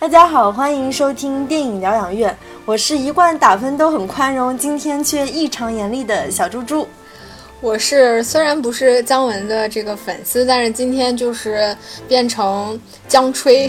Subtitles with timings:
[0.00, 2.36] 大家好，欢迎收听电影疗养院，
[2.68, 6.86] 我是一贯打分都很宽容，今天却异常严厉的小猪猪。
[7.62, 11.74] 我是虽然不是姜文的这个粉丝，但是今天就是
[12.06, 12.78] 变成
[13.08, 13.66] 姜吹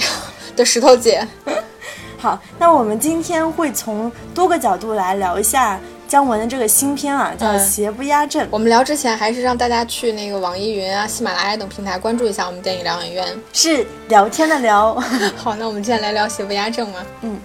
[0.53, 1.25] 的石头姐。
[2.19, 8.43] 好，那我们今天会从多个角度来聊一下姜文的这个新片啊，叫《邪不压正》。
[8.51, 13.25] 我们聊之前，还是让大家去那个网易云啊、喜马拉雅等平台关注一下我们电影疗养院。
[13.53, 14.93] 是聊天的聊。
[15.41, 16.99] 好，那我们今天来聊《邪不压正》吗。
[17.21, 17.39] 嗯，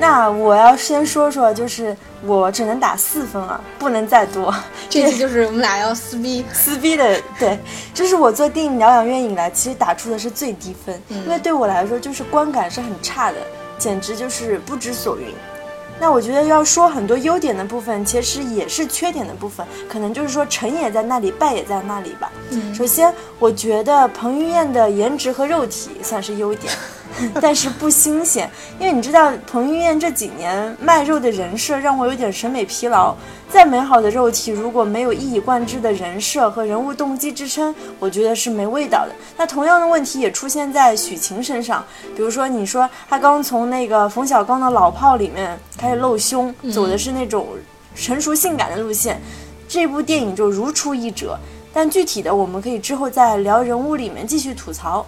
[0.00, 4.54] 那我要先说说，就是我只能打四分啊，不能再多。
[4.88, 7.58] 这期就是我们俩要撕逼撕逼的，对，
[7.92, 13.38] 这是我做电影疗养院以来其实打出的是最低分，嗯因为对我来说就是观感是很差的，
[13.76, 15.26] 简直就是不知所云。
[16.00, 22.30] 那我觉得要说很多优点的部分，其实也是缺点的部分，可能就是说成也在那里，败也在那里吧。
[22.50, 26.72] 嗯首先，我觉得彭于晏的颜值和肉体算是优点，
[27.40, 33.14] 但是不新鲜，因为你知道彭于晏这几年卖肉的人设让我有点审美疲劳。
[33.50, 39.12] 再美好的肉体，如果没有一以贯之的人设和人物动机支撑，我觉得是没味道的。
[39.38, 41.82] 那同样的问题也出现在许晴身上，
[42.14, 47.46] 比如说你说她刚从那个冯小刚的老炮里面开始露胸，走的是那种
[47.94, 49.18] 成熟性感的路线，
[49.66, 51.38] 这部电影就如出一辙。
[51.72, 55.06] 但具体的，我们可以之后在聊人物里面继续吐槽。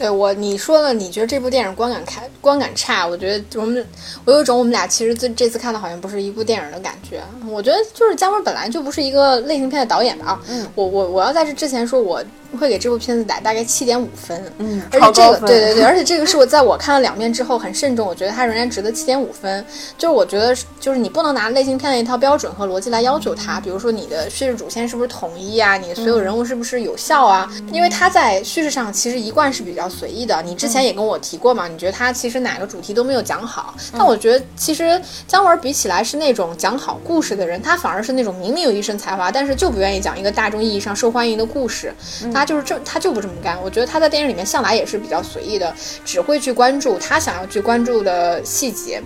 [0.00, 3.06] 对我你说了，你觉得这部电影观感开观感差？
[3.06, 3.86] 我觉得我们
[4.24, 7.20] 我有一种我们俩其实这这次看的好像不是一部电影的感觉。
[7.50, 10.40] 我觉得就是姜文本来就不是一个类型片的导演吧。
[10.48, 12.24] 嗯，我我我要在这之前说，我
[12.58, 14.42] 会给这部片子打大概七点五分。
[14.56, 19.62] 嗯，而且这个对对对，而且这个是我在我看了两遍之后很慎重，我觉得它仍然值得七点五分。
[19.98, 27.46] 就是我觉得就是你不能拿类型片的一套标准和逻辑来要求它，比如说你的叙事主线是不是统一啊，你的所有人物是不是有效啊？
[27.70, 30.40] 因为它在叙事上其实一贯是比较随意的。
[30.42, 41.92] 你之前也跟我提过嘛，你觉得他其实哪个主题都没有讲好，但我觉得其实姜文比起来是那种讲好故事的人，他反而是那种明明有一身才华，但是就不愿意讲一个大众意义上受欢迎的故事。
[42.32, 43.60] 他就是这，他就不这么干。
[43.62, 45.74] 我觉得他在电影里面向来也是比较随意的，
[46.04, 49.02] 只会去关注他想要去关注的细节。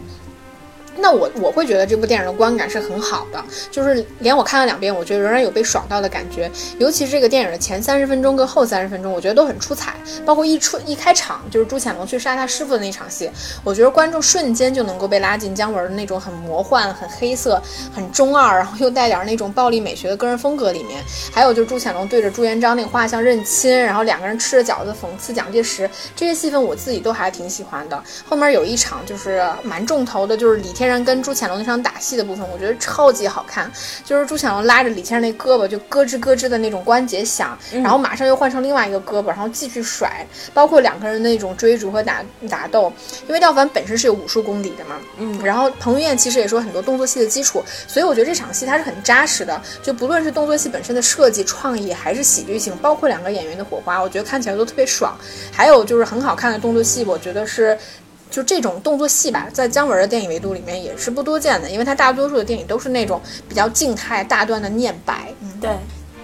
[0.97, 6.50] 那我我会觉得这部电影的观感是很好的，就是连我看了两遍，我觉得仍然有被爽到的感觉。
[6.78, 9.94] 尤其是这个电影的前三十分钟跟后三十分钟，我觉得都很出彩。
[10.25, 13.31] 包括一出一开场就是朱潜龙去杀他师傅的那场戏，
[13.62, 17.61] 我觉得观众瞬间就能够被拉进姜文的那种很魔幻、很黑色、
[17.94, 21.03] 很中二，然后又带点那种暴力美学的个人风格里面。
[21.32, 28.03] 还有就是朱潜龙对着朱元璋那个画像认亲，然后两个人吃着饺子讽刺蒋介石，这些戏份我自己都还挺喜欢的。
[28.28, 33.70] 后面有一场就是蛮重头的，就是李天然跟朱潜龙那场打戏的部分，我觉得超级好看。
[34.04, 42.92] 就是朱潜龙拉着李天然那胳膊，就咯吱咯吱的那种关节响，然后马上又换成另外一个胳膊，然后继续甩，包括两个人的那种追逐和打打斗。
[43.26, 49.60] 因为廖凡本身是有武术功底的嘛，嗯，然后彭于晏其实也说很多动作戏的基础，所以我觉得这场戏它是很扎实的。
[49.82, 55.16] 就不论是动作戏本身的设计创意，还是喜剧性，包括两个演员的火花，我觉得看起来都特别爽。
[55.52, 57.78] 还有就是很好看的动作戏，我觉得是。
[58.34, 65.32] 就这种动作戏吧，在姜文的电影维度里面也是不多见的，因为他大多数的电影都是那种比较静态、大段的念白。
[65.40, 65.70] 嗯，对，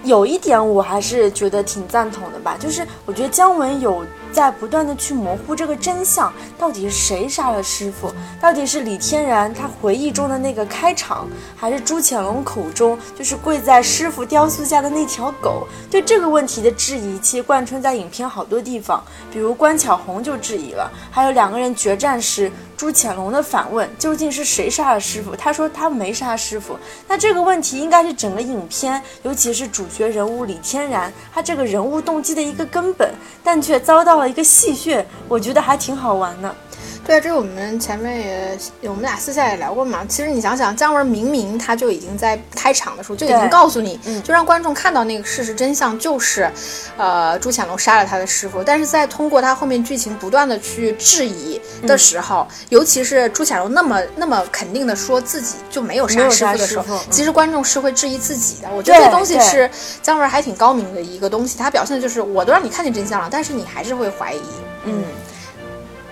[0.03, 8.11] 有一点我还是觉得挺赞同的吧，就是我觉得姜文有在不断的去模糊这个真相，到底是谁杀了师傅？
[8.41, 15.67] 到底是李天然他回忆中的那个开场，还是朱潜龙口中就是跪在师傅雕塑下的那条狗？
[15.89, 25.35] 对这个问题的质疑，其实贯穿在影片好多地方，比如关巧红就质疑了，还有两个人决战时朱潜龙的反问，究竟是谁杀了师傅？
[25.35, 26.77] 他说他没杀师傅。
[27.07, 33.13] 那这个问题应该是整个影片，尤其是主角人物李天然，他这个人物动机的一个根本，
[33.43, 36.55] 但却遭到一个戏谑，我觉得还挺好玩的。
[37.05, 38.57] 对，这个我们前面也
[38.89, 40.05] 我们俩私下也聊过嘛。
[40.07, 46.49] 其实你想想，姜文明明他就已经在开场的时候就已经告诉你，嗯就让观众看到那个事实真相，就是，
[46.97, 48.63] 呃，朱潜龙杀了他的师傅。
[48.63, 58.69] 但是在通过他后面剧情不断的去质疑的时候，尤其是朱潜龙那么那么肯定的说自己就没有杀师傅的时候其实观众是会质疑自己的。
[58.71, 59.69] 我觉得这东西是
[60.01, 64.41] 姜文还挺高明的一个东西，他表现的就是我都让你看见真相了，但是你还是会怀疑。
[64.85, 65.03] 嗯，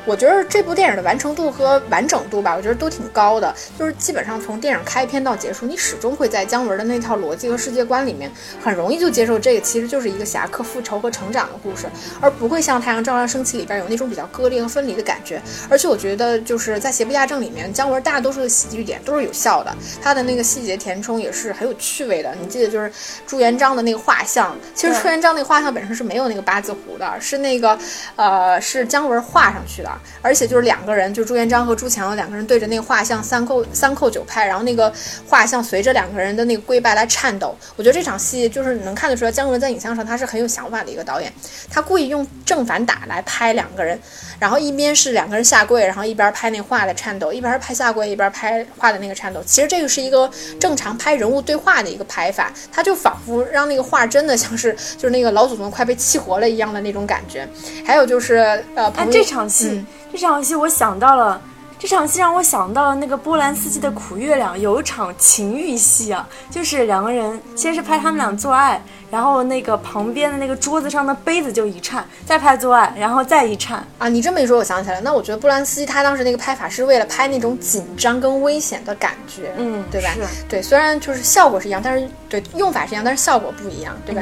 [0.09, 3.53] 我觉得这部电影的完成度和完整度吧，我觉得都挺高的。
[3.77, 11.85] 就是基本上从电影开篇到结束，你始终会在姜文的那套逻辑和世界观里面，很容易就接受这个其实就是一个侠客复仇和成长的故事，
[12.19, 15.39] 而不会像《太阳照常升起》里边有那种比较割裂和分离的感觉。
[15.69, 19.71] 而且我觉得就是在《邪不压正》里面，姜文大多数的喜剧点都是有效的，
[20.01, 22.33] 他的那个细节填充也是很有趣味的。
[22.41, 22.91] 你记得就是
[23.27, 27.77] 朱元璋的那个画像，其实朱元璋那个画像本身是没有那个八字胡的，是那个
[28.15, 29.98] 呃是姜文画上去的。
[30.21, 34.91] 而且就是两个人，就朱元璋和朱强两个人对着那个画像三叩三叩九拍，然后那个
[35.27, 37.55] 画像随着两个人的那个跪拜来颤抖。
[37.75, 41.31] 我觉得这场戏就是能看得出来，姜文在影像上他是很有想法的一个导演。
[41.69, 43.99] 他故意用正反打来拍两个人，
[44.39, 49.41] 然后一边是两个人下跪，然后一边拍那画的颤抖，一边拍下跪，一边拍画的那个颤抖。
[49.45, 50.29] 其实这个是一个
[50.59, 57.47] 正常拍人物对话的一个拍法，他就仿佛让那个画真的像是就是那个老祖宗快被气活了一样的那种感觉。
[57.85, 58.35] 还有就是
[58.75, 59.85] 呃，哎，这场戏。
[60.11, 61.41] 这场戏我想到了，
[61.77, 68.81] 这场戏让我想到了那个波兰斯基的《苦月亮》，有一场情欲戏啊，就是两个人先是拍他们俩做爱。
[69.09, 74.07] 然后那个旁边的那个桌子上的杯子就一颤，再拍做爱，然后再一颤啊！
[74.07, 80.09] 你这么一说，我想起来，那我觉得布兰斯基他当时那个拍法是为了拍那种紧张跟危险的感觉，嗯，对吧？
[80.13, 84.21] 是，对，虽然就是效果是一样，但是对用法是一样，但是效果不一样，对吧？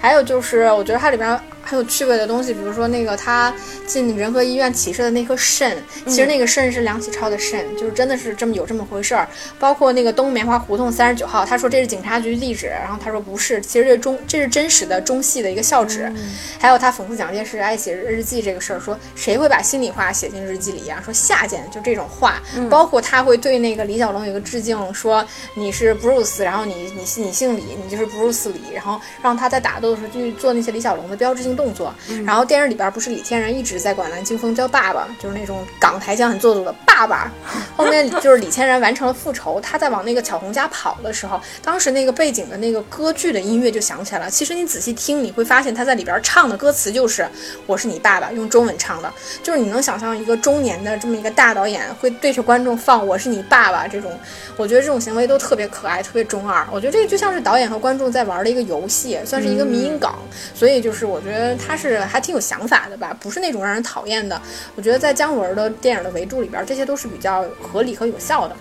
[0.00, 3.52] 还有就是，我觉得它里边很有趣味的东西，比如说那个他
[3.86, 5.76] 进仁和医院起射的那颗肾，
[6.06, 9.28] 其实那个肾是梁启超的肾，就是真的是这么有这么回事儿。
[9.58, 14.16] 包括那个东棉花胡同三十九号，他说这是警察局地址，然后他说不是，其实这中。
[14.28, 16.12] 这是真实的中戏的一个校址，
[16.60, 21.02] 还有他讽刺蒋介石爱写日记这个事儿，说谁会把心里话写进日记里呀？
[21.02, 31.94] 说下贱就这种话，包括他会对那个李小龙有个致敬，说你是 Bruce，，然后你你你姓李，你就是 Bruce 李，然后让他在打斗的时候去做那些李小龙的标志性动作。
[32.26, 37.32] 然后电影里边不是李天然一直在管蓝青峰叫爸爸，就是那种港台腔很做作的爸爸。
[37.74, 44.17] 后面就是李天然完成了复仇，他在往那个巧红家跑的时候，当时那个背景的那个歌剧的音乐就响起来。
[44.30, 47.28] 其实你仔细听，你会发现他在里边唱的歌词就是
[47.66, 49.12] “我是你爸爸”，用中文唱的。
[49.42, 54.10] 就是你能想象一个中年的这么一个大导演会对着观众放“我是你爸爸”这种，
[54.56, 56.66] 我觉得这种行为都特别可爱，特别中二。
[56.72, 60.10] 我觉得这个就像是导演和观众在玩的一个游戏，算是一个迷因梗。
[60.54, 64.40] 所以就是我觉得他是还挺有想法的吧，不是那种让人讨厌的。
[64.74, 68.56] 我觉得在姜文的电影的维度里边，这些都是比较合理和有效的。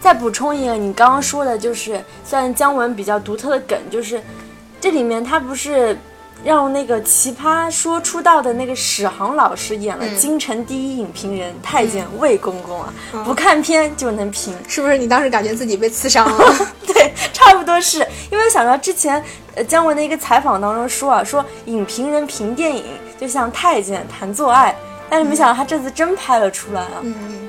[0.00, 4.20] 再补充一个，你刚刚说的就是算姜文比较独特的梗，就是。
[4.80, 5.98] 这里面他不是
[6.42, 12.92] 让那个奇葩说出道的那个史航老师演了京城第一影评人太监魏公公啊，
[13.24, 14.96] 不看片就能评，是不是？
[14.96, 16.54] 你当时感觉自己被刺伤了？
[16.86, 17.98] 对，差不多是
[18.32, 19.22] 因为想到之前
[19.54, 22.84] 呃姜文的一个采访当中说啊，说影评人评电影
[23.20, 24.74] 就像太监谈做爱，
[25.10, 27.02] 但是没想到他这次真拍了出来啊。
[27.02, 27.48] 嗯。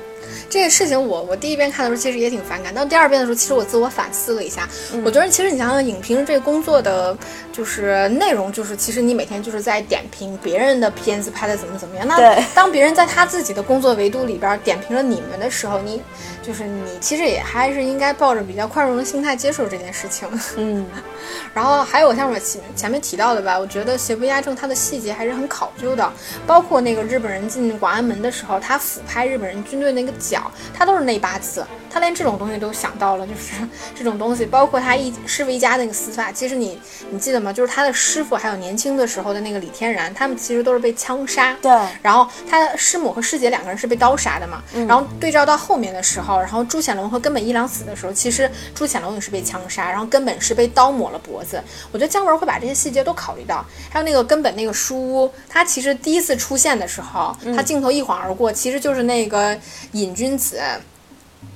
[0.52, 4.68] 这个事情，我我第一遍看的时候其实也挺反感，到第二遍的时候，其实我自我反思了一下，
[5.02, 7.16] 我觉得其实你想想，影评这个工作的
[7.50, 12.06] 就是内容，就是其实你每天就是在点评别人的片子拍的怎么怎么样。
[12.06, 16.02] 那当别人在他自己的工作维度里边点评了你们的时候，你
[16.42, 20.28] 就是你其实也还是应该抱着比较宽容的心态接受这件事情。
[20.56, 20.84] 嗯，
[21.54, 26.12] 然后还有像我前前面提到的吧，我觉得邪不压正，它的细节还是很考究的，
[26.46, 30.50] 包括那个日本人进广安门的时候，他俯拍日本人军队那个脚。
[30.74, 33.52] 他都是内八字，他连这种东西都想到了，就是
[33.94, 36.80] 这种东西，包括他一师傅一家那个死法，其实你
[37.10, 37.52] 你记得吗？
[37.52, 41.54] 就是他的师傅还有年轻的时候的那个李天然，他们其实都是被枪杀。
[41.60, 41.70] 对。
[42.00, 44.62] 然后他的师母和师姐两个人是被刀杀的嘛？
[44.88, 51.62] 然后对照到后面的时候，然后朱显龙和根本一郎死的时候，其实朱显龙也是被枪杀，然后根本是被刀抹了脖子。
[51.90, 53.64] 我觉得姜文会把这些细节都考虑到。
[53.90, 59.58] 还有那个根本那个书屋，他其实第一次出现的时候，他镜头一晃而过，其实就是那个
[59.92, 60.58] 瘾君子。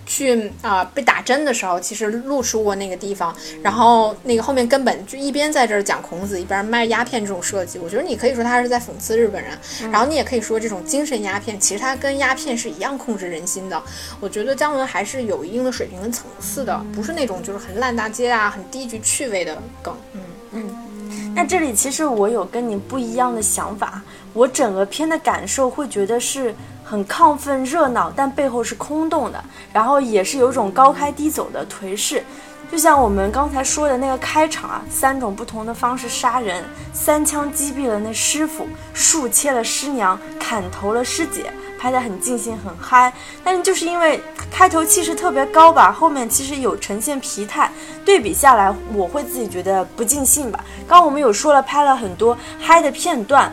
[0.06, 9.58] 去啊，被打针的时候，其实露出过那个地方，然后那个后面根本就一边在这儿讲孔子，一边卖鸦片这种设计，我觉得你可以说他是在讽刺日本人，
[9.90, 13.82] 然后你也可以说这种精神鸦片，其实它跟鸦片是一样控制人心的。
[14.20, 19.92] 我觉得姜文还是有一定的水平跟层次的，不是那种就是很烂大街啊、很低级趣味的梗。
[20.12, 20.20] 嗯
[20.52, 24.00] 嗯，那这里其实我有跟你不一样的想法，
[24.32, 26.54] 我整个片的感受会觉得是。
[26.88, 32.22] 很亢奋热闹，但背后是空洞的，然后也是有种高开低走的颓势，
[32.70, 43.12] 就像我们刚才说的那个开场啊，三种不同的方式杀人，三枪击毙了那师傅，树切了师娘，砍头了师姐，拍得很尽兴很嗨，
[43.42, 47.68] 但是就是因为开头气势特别高吧，后面其实有呈现疲态，
[48.04, 50.64] 对比下来我会自己觉得不尽兴吧。
[50.86, 53.52] 刚刚我们有说了，拍了很多嗨的片段。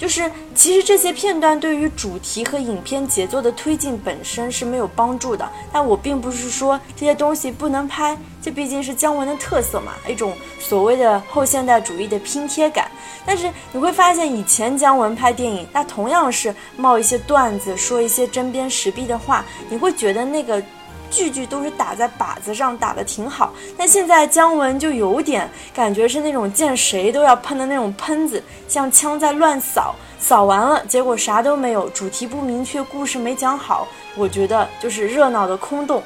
[0.00, 5.46] 就是其实这些片段对于主题和影片节奏的推进本身是没有帮助的。
[5.70, 12.90] 但我并不是说这些东西不能拍，这毕竟是姜文的特色嘛，一种所谓的后现代主义的拼贴感。
[13.26, 20.62] 但是你会发现，以前姜文拍电影，那同样是冒一些段子，说一些针砭时弊的话，你会觉得那个。
[21.10, 23.52] 句句都是打在靶子上，打得挺好。
[23.76, 33.86] 但现在姜文就有点感觉是那种见谁都要喷的那种喷子，像枪在乱扫，扫完了结果啥都没有，主题不明确，故事没讲好。
[34.16, 36.02] 我觉得就是热闹的空洞。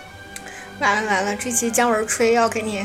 [0.81, 2.85] 完了完了，这期姜文吹要给你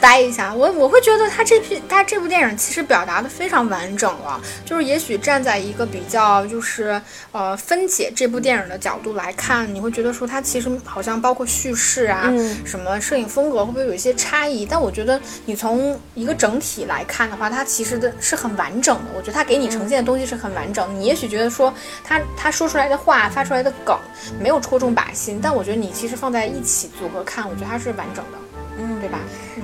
[0.00, 0.52] 掰一下。
[0.54, 7.00] 我我会觉得他这批他这部电影其实表达的非常完整了，就是也许站在一个比较就是
[7.32, 12.32] 呃分解这部电影的角度来看，你会觉得说它其实好像包括叙事啊，
[12.64, 14.64] 什么摄影风格会不会有一些差异？
[14.64, 19.04] 但我觉得你从一个整体来看的话，它其实的是很完整的。
[19.14, 20.98] 我觉得它给你呈现的东西是很完整。
[20.98, 23.96] 你也许觉得说他他说出来的话发出来的梗
[24.40, 27.25] 没有戳中靶心，但我觉得你其实放在一起组合。
[27.26, 28.38] 看，我觉得它是完整的，
[28.78, 29.18] 嗯，对吧？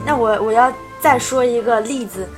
[0.05, 2.29] 那我我要再说一个例子。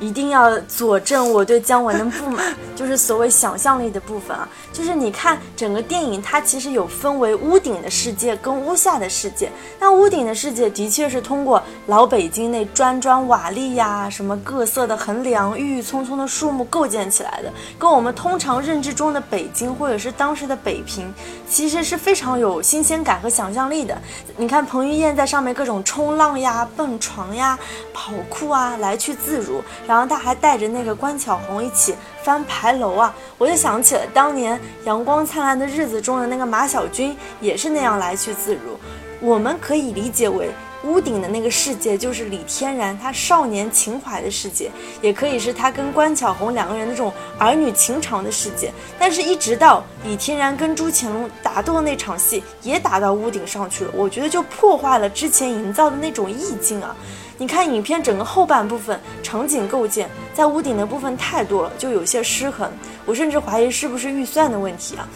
[0.00, 4.48] 一定要佐证我对姜文的不满， 就是所谓想象力的部分啊。
[4.72, 9.50] 就是你看整个电影，它其实有分为屋顶的世界跟屋下的世界。
[9.78, 21.12] 那屋顶的世界的确是通过老北京那砖砖瓦砾呀，什么各色的横梁、郁郁葱葱的树木构建起来的，跟我们通常认知中的北京或者是当时的北平，
[21.48, 23.96] 其实是非常有新鲜感和想象力的。
[24.36, 27.56] 你看彭于晏在上面各种冲浪呀、蹦床呀、
[27.92, 29.62] 跑酷啊，来去自如。
[29.86, 38.78] 然后他还带着那个关巧红一起翻牌楼啊，我就想起了当年《阳光灿烂的日子》中的那个马小军，也是那样来去自如。
[39.20, 40.50] 我们可以理解为
[40.82, 48.70] 屋顶的那个世界就是李天然他少年情怀的世界，也可以是他跟关巧红两个人那种儿女情长的世界。
[48.98, 56.94] 但是，一直到李天然跟朱潜龙打斗的那场戏，也打到屋顶上去了，我觉得就破坏了之前营造的那种意境啊。
[57.36, 62.70] 你看影片整个后半部分场景构建，在屋顶的部分太多了，就有些失衡。
[63.04, 65.08] 我甚至怀疑是不是预算的问题啊？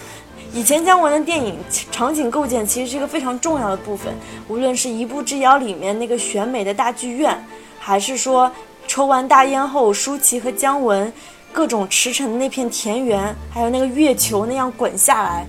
[0.53, 1.59] 以前姜文的电影
[1.93, 4.13] 场景构建其实是一个非常重要的部分，
[4.49, 7.39] 无论是一步之遥里面那个选美的大剧院，
[7.79, 8.51] 还是说
[8.87, 11.13] 抽完大烟后舒淇和姜文
[11.53, 15.47] 各种驰骋的那片田园，还有那个月球那样滚下来。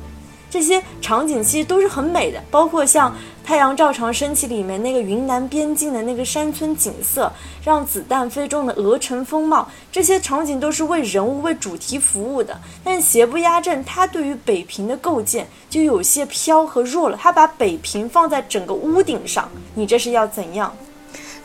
[0.49, 3.11] 这些场景其实都是很美的，包括像
[3.49, 12.55] 《太阳照常升起》里面那个云南边境的那个山村景色，让子弹飞中的鹅城风貌，这些场景都是为人物、为主题服务的。
[12.83, 17.17] 但邪不压正，他对于北平的构建就有些飘和弱了。
[17.19, 20.71] 他把北平放在整个屋顶上，你这是要怎样？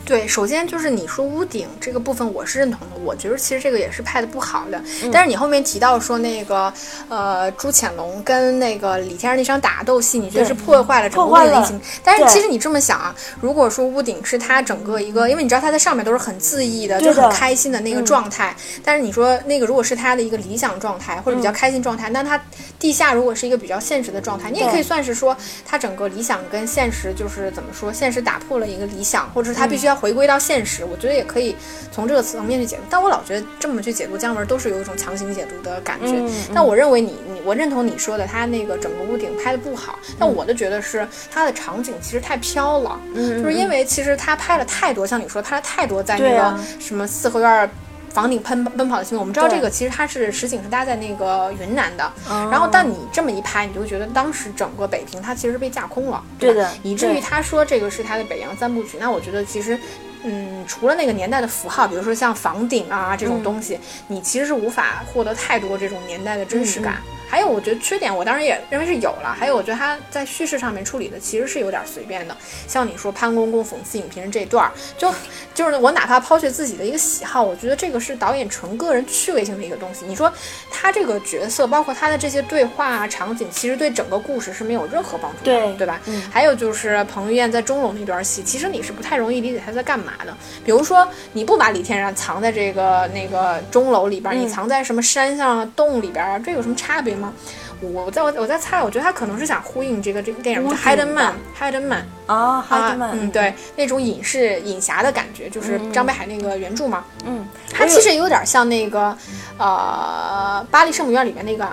[0.05, 2.95] 对，首先就是你说屋顶这个部分，我是认同的。
[3.03, 4.79] 我觉得其实这个也是拍的不好的。
[5.11, 6.71] 但是你后面提到说那个，
[7.09, 18.55] 呃，朱潜龙跟那个李天然那场打斗戏，你觉得是破坏了整个屋顶的但是其实你这么想啊，如果说屋顶是他整个一个，因为你知道他在上面都是很恣意的，就很开心的那个状态。
[18.83, 22.39] 但是你说那个如果是他的一个理想状态或者比较开心状态，那他
[22.85, 29.95] 地下如果是一个比较现实的状态，你也可以算是说他整个理想跟现实就是怎么说，现实打破了一个理想，或者是他必须要。
[29.95, 31.55] 回归到现实，我觉得也可以
[31.89, 32.83] 从这个层面去解读。
[32.89, 36.21] 但我老觉得这么去解读姜文都是有一种强行解读的感觉。
[36.53, 39.97] 但我认为你你我认同你说的，他那个整个屋顶拍的不好。
[40.19, 47.69] 但我的觉得是他的场景其实太飘了，就是因为其实他拍了太多，像你说拍了太多在那个什么四合院。
[48.15, 52.09] 房顶喷奔跑的新闻，我们知道这个其实它是实景是搭在那个云南的，
[52.49, 58.95] 然后但你这么一拍，你就会觉得当时整个北平它其实被架空了，对的，以至于他说这个是他的北洋三部曲。
[59.01, 59.77] 那我觉得其实，
[60.23, 66.95] 嗯，除了那个年代的符号，比如说像房顶啊这种东西，你其实是无法获得太多这种年代的真实感。
[67.29, 69.35] 还有，我觉得缺点，我当然也认为是有了。
[69.37, 72.35] 还有，我觉得他在叙事上面处理的其实是有点随便的。
[72.67, 75.13] 像你说潘公公讽刺影评人这段，就
[75.53, 80.05] 就是我哪怕抛却自己的一个喜好，我觉得这个是导演纯个人趣味性的一个东西。
[80.05, 80.31] 你说
[80.69, 85.99] 他这个角色，包括他的这些对话啊、场景，其实对整个故事是没有任何帮助的，对对吧？
[86.31, 90.35] 还有就是彭于晏在钟楼那段戏，其实你是不太容易理解他在干嘛的。
[90.63, 97.14] 比如说，你不把李天然藏在这个那个钟楼里边，你藏在什么山上洞里边，这有什么差别？
[97.15, 97.33] 吗？
[97.81, 109.15] 我在我我在猜，我觉得他可能是想呼应这个这个电影《Hidden Man》，Hidden Man 啊，Hidden Man，嗯，对，那种隐士隐侠的感觉，就是张北海那个原著嘛，嗯，他其实有点像那个
[109.57, 111.67] 呃《巴黎圣母院》里面那个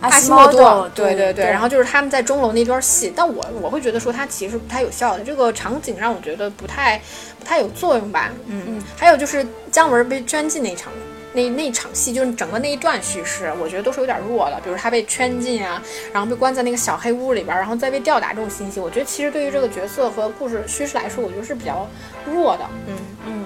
[0.00, 6.96] 阿西莫多，对对对，然后就是他们在钟楼那段戏，但我我会觉得说它其实不太有效的，这个场景让我觉得不太
[7.38, 8.62] 不太有作用吧，嗯。
[8.68, 10.92] 嗯，还有就是姜文被圈禁那场。
[11.32, 14.60] 那那场戏，就是整个那一段叙事，我觉得都是有点弱的。
[14.64, 15.80] 比如他被圈禁啊，
[16.12, 21.88] 然后被关在那个小黑屋里边，然后再被吊打这种信息，我觉得其实对于这个角色和故事叙事来说，我觉得是比较
[22.26, 22.64] 弱的。
[22.88, 22.96] 嗯
[23.26, 23.44] 嗯，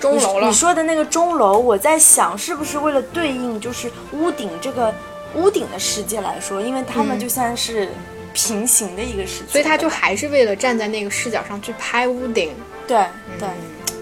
[0.00, 0.48] 钟楼了。
[0.48, 4.92] 你说的那个钟楼，我在想是不是为了对应就是屋顶这个
[5.34, 7.88] 屋顶的世界来说，因为他们就像是
[8.32, 12.52] 平行的一个世界，所以他就还是为了站在那个视角上去拍屋顶。
[12.86, 13.04] 对
[13.38, 13.48] 对。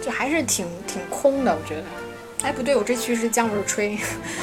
[0.03, 1.83] 就还是挺挺空的，我觉得。
[2.43, 3.99] 哎，不对，我这期是姜文吹，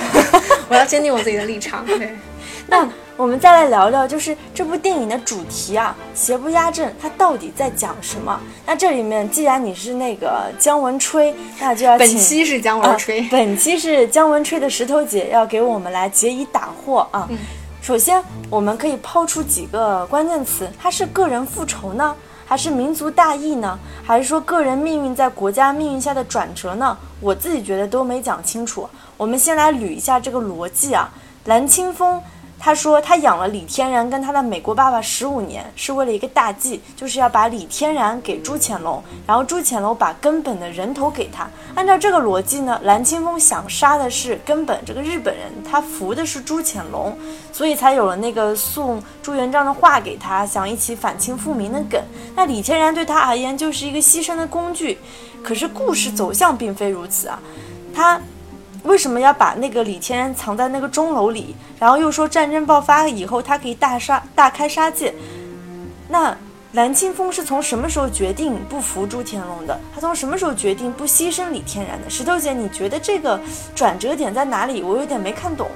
[0.67, 1.85] 我要坚定我自己的立场。
[1.85, 2.17] 对，
[2.67, 8.37] 那我们再来聊聊，就是这部电影的主题啊，《邪不压正》，它到底在讲什么？
[8.65, 17.29] 那这里面，既然你是那个姜文吹，那就要本期是姜文吹，本期是姜文吹的石头姐要给我们来解疑打惑啊。
[17.81, 22.15] 首先，我们可以抛出几个关键词，它是个人复仇呢？
[22.45, 23.77] 还是民族大义呢？
[24.03, 26.97] 还是说个人命运在国家命运下的转折呢？
[27.19, 28.87] 我自己觉得都没讲清楚。
[29.17, 31.09] 我们先来捋一下这个逻辑啊，
[31.45, 32.21] 蓝清风。
[32.65, 41.45] 他说，他养了李天然跟他的美国爸爸十五年，是为了一个大计，就是要把李天然给朱潜龙，然后朱潜龙把根本的人头给他。
[41.75, 47.13] 按照这个逻辑呢，蓝清风想杀的是根本这个日本人，他服的是朱潜龙，
[47.51, 52.01] 所以才有了那个送朱元璋的话给他，想一起反清复明的梗。
[52.33, 54.97] 那李天然对他而言就是一个牺牲的工具，
[55.43, 57.37] 可是故事走向并非如此啊，
[57.93, 58.21] 他。
[58.83, 61.55] 为什么要把那个李天然藏在那个钟楼里？
[61.79, 65.13] 然后又说战争爆发以后，他可以大杀大开杀戒。
[66.09, 66.35] 那
[66.73, 69.79] 蓝青峰是从什么时候决定不服朱天龙的？
[69.93, 72.09] 他从什么时候决定不牺牲李天然的？
[72.09, 73.39] 石头姐，你觉得这个
[73.75, 74.83] 转折点在哪里？
[74.83, 75.67] 我有点没看懂。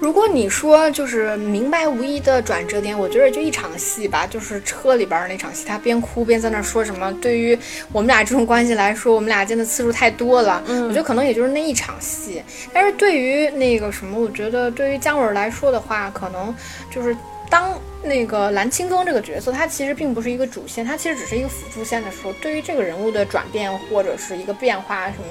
[0.00, 7.12] 如果你说就是明白无疑的转折点，我觉得就一场戏吧，就是车里边那场戏，他边哭边在那说什么。
[7.20, 7.58] 对于
[7.92, 12.42] 我们俩这种关系来说，我们俩见的次数太多了，我觉得可能也就是那一场戏。
[12.72, 16.54] 但是对于那个什么，我觉得对于姜文来说的话，可能
[16.90, 17.14] 就是
[17.50, 17.78] 当。
[18.02, 25.24] 那个蓝青风这个角色，他其实并不是一个主线，他其实只是一个辅助线的时候，对于这个人物的转变或者是一个变化什么，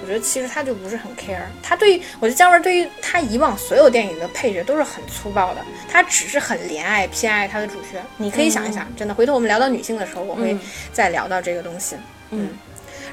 [0.00, 1.42] 我觉得其实他就不是很 care。
[1.62, 8.02] 他对于我觉得姜文对于他以往所有电影的配角都是很粗暴的，他只是很怜爱偏爱他的主角。
[8.16, 10.56] 你可以想一想，真的，回头我们聊到女性的时候，我会
[10.94, 11.94] 再聊到这个东西。
[12.30, 12.48] 嗯。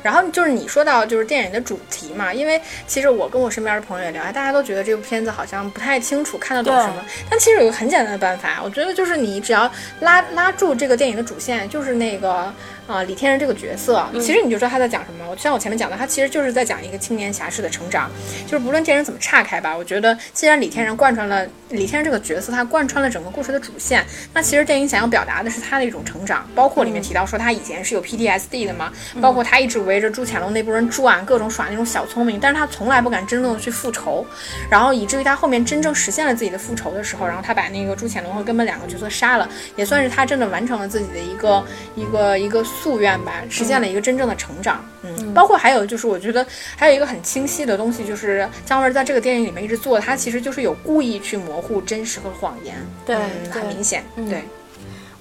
[0.01, 7.05] 然后就是你说到就是电影的主题嘛，因为其实我跟我身边的朋友也聊，大家都觉得这部片子好像不太清楚看得懂什么。
[7.29, 12.53] 但其实有个很简单的办法，我觉得就是你只要拉拉住这个电影的主线，就是那个。
[12.91, 15.25] 啊，李天然这个角色，其实你就知道他在讲什么。
[15.29, 18.11] 我就像我前面讲的，他其实就是在讲一个青年侠士的成长。
[18.45, 26.45] 就是不论电影怎么岔开吧，我觉得既然李天然贯穿了李天然这个角色，他贯穿了整个故事的主线，那其实电影想要表达的是他的一种成长。
[26.53, 34.25] 包括里面提到说他以前是有 PTSD 的嘛，包括他一直围着朱潜龙那波人转，各种耍那种小聪明，但是他从来不敢真正的去复仇。
[34.69, 41.63] 然后以至于他后面真正实现了自己的复仇的时候，然后他把那个朱潜龙和根本两个角色杀了，也算是他真的完成了自己的一个
[41.95, 42.61] 一个一个。
[42.83, 44.83] 夙愿吧，实现了一个真正的成长。
[45.03, 52.75] 嗯，包括还有就是，我觉得还有一个很清晰的东西，就是姜文在这个电影里面一直做，他其实就是有故意去模糊真实和谎言。
[53.05, 53.15] 对，
[53.49, 54.03] 很明显。
[54.15, 54.41] 对。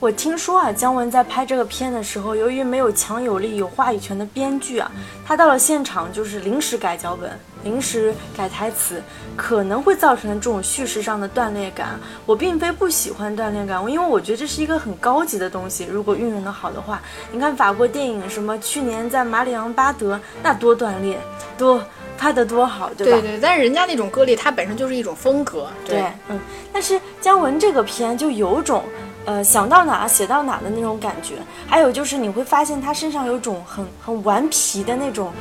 [0.01, 4.91] 我听说啊，姜文在拍这个片的时候，由于没有强有力、有话语权的编剧啊，
[5.27, 9.03] 他到了现场就是临时改脚本、临时改台词，
[9.37, 12.01] 可能会造成这种叙事上的断裂感。
[12.25, 15.85] 我并非不喜欢断裂感，因为我觉得这是一个很高级的东西。
[15.85, 21.19] 如果运用的好的话，你看法国电影什么，去年在马里昂巴德那多断裂，
[21.59, 21.79] 多
[22.17, 23.21] 拍得多好，对吧？
[23.21, 25.69] 对对，但是人家那种割裂，它本身就是一种风格。
[25.85, 26.41] 对，嗯，
[26.73, 28.83] 但是姜文这个片就有种。
[29.25, 31.35] 呃，想到哪写到哪的那种感觉，
[31.67, 35.33] 还有就是你会发现他身上有种很很顽皮的那种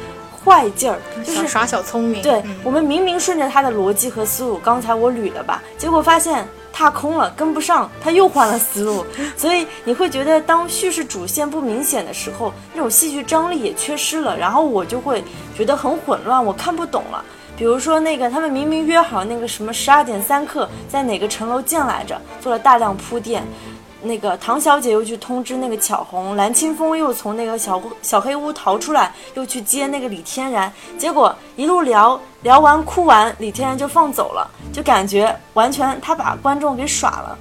[0.44, 2.22] 坏劲儿，就是耍小聪明。
[2.22, 15.24] 对我们明明顺着他的逻辑和思路，刚才我捋了吧，结果发现踏空了，跟不上，他又换了思路， 所以你会觉得当叙事主线不明显的时候，那种戏剧张力也缺失了，然后我就会
[15.58, 17.24] 觉得很混乱，我看不懂了。
[17.60, 23.44] 比如说那个他们明明约好那个什么十二点三刻在哪个城楼见来着，做了大量铺垫。
[24.02, 37.38] 那个唐小姐又去通知那个巧红，蓝清风又从那个小小黑屋逃出来，又去接那个李天然，结果一路聊聊完哭完，李天然就放走了，就感觉完全他把观众给耍了。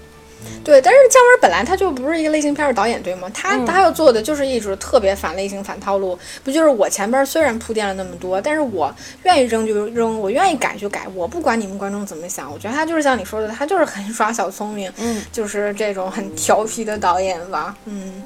[0.64, 3.30] 对，但是姜文本来他就不是一个类型片的导演，对吗？
[3.32, 12.52] 他他要做的就是一直特别反类型、反套路，不就是我前边虽然铺垫了那么多，但是我愿意扔就扔，我愿意改就改，我不管你们观众怎么想。
[12.52, 17.74] 我觉得他就是像你说的，他就是很耍小聪明，嗯，就是这种很调皮的导演吧。
[17.86, 18.22] 嗯，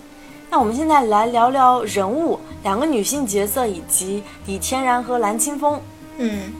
[0.50, 5.80] 那我们现在来聊聊人物，两个女性角色以及李天然和蓝青风。
[6.18, 6.52] 嗯，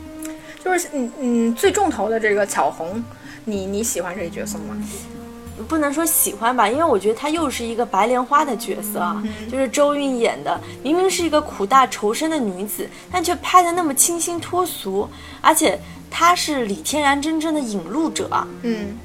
[0.63, 3.03] 就是嗯嗯，最重头的这个巧红，
[3.43, 4.77] 你你喜欢这个角色吗？
[5.63, 15.09] 不能说喜欢吧，因为我觉得她又是一个白莲花的角色啊，就是周韵演的，明明是一个苦大仇深的女子，但却拍的那么清新脱俗，
[15.41, 18.29] 而且她是李天然真正的引路者。
[18.61, 18.97] 嗯。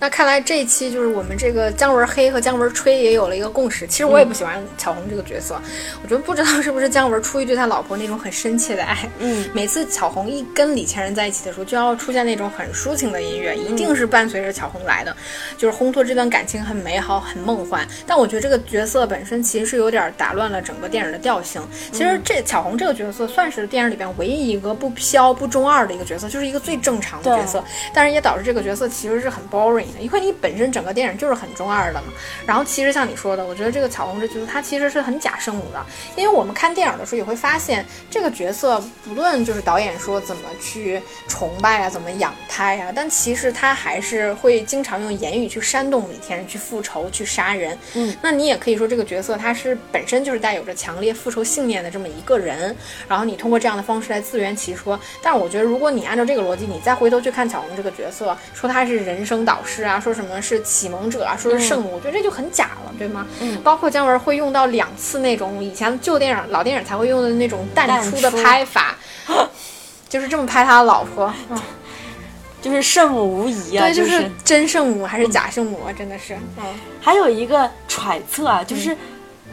[0.00, 3.86] 那看来这一期就是我们这个姜文黑和姜文吹也有了一个共识。
[3.86, 5.60] 其实我也不喜欢巧红这个角色，
[6.02, 15.14] 我觉得不知道是不是姜文出于对他老婆那种很深切的爱，嗯，每次巧红一跟李千人在一起的时候，就要出现那种很抒情的音乐，一定是伴随着巧红来的，
[15.58, 17.86] 就是烘托这段感情很美好、很梦幻。
[18.06, 21.60] 但我觉得这个角色本身其实是有点打乱了整个电影的调性。
[21.92, 29.89] 其实这巧红这个角色算是电影里边唯一一个不飘不中二的一个角色，就是一个最正常的角色，但是也导致这个角色其实是很 boring。
[29.98, 32.12] 因为你本身整个电影就是很中二的嘛，
[32.46, 35.84] 然后其实像你说的，我觉得这个巧红这角色她其实是很假圣母的，
[36.16, 47.76] 因为我们看电影的时候也会发现，这个角色不论就是导演说怎么去崇拜啊，怎么养他呀，但其实他还是会经常用言语去煽动李天然去复仇、去杀人。
[47.94, 52.74] 嗯，那你也可以说这个角色他是本身就是带有着强烈复仇信念的这么一个人，
[53.08, 54.98] 然后你通过这样的方式来自圆其说。
[55.22, 60.10] 但是我觉得如果你按照这个逻辑，你再回头去看巧红这个角色，说他是人生导师啊，说。
[60.20, 61.34] 什么是启蒙者啊？
[61.34, 63.26] 说是圣母，我觉得这就很假了，对吗？
[63.40, 68.96] 嗯，包括姜文会用到两次那种以前旧电影、老电影才会用的那种淡出的拍法，
[70.10, 71.32] 就是这么拍他的老婆，
[72.60, 75.92] 就是圣母无疑啊，对，就是真圣母还是假圣母啊？
[75.96, 76.64] 真的是，嗯，
[77.00, 78.94] 还有一个揣测啊，就是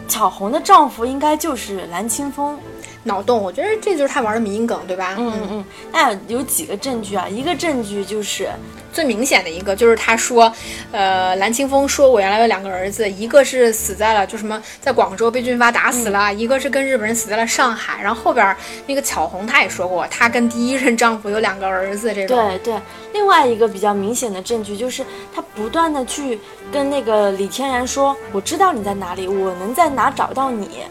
[0.07, 2.59] 巧红的丈夫应该就是蓝青峰。
[3.07, 5.15] 脑洞，我觉得这就是他玩的迷因梗，对吧？
[5.17, 5.65] 嗯嗯嗯。
[5.91, 7.27] 那有几个证据啊？
[7.27, 8.49] 一个证据就是
[8.93, 10.51] 最明显的一个，就是他说，
[10.91, 18.01] 呃，蓝清风说我原来有两个儿子，一个是死在了就什么在广州被军阀打死了，一个是跟日本人死在了上海。
[18.03, 22.13] 然后后边那个巧红她也说过，她跟第一任丈夫有两个儿子。
[22.13, 22.81] 这种对对。
[23.13, 26.39] 另外一个比较明显的证据就是她不断的去
[26.71, 30.81] 跟那个李天然说，我知道你在哪里，我能在哪找到你。